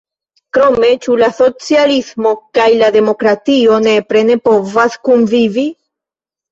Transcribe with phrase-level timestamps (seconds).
[0.57, 5.71] Krome, ĉu la socialismo kaj la demokratio nepre ne povas kunvivi?